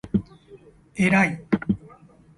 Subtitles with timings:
[0.95, 1.43] えらい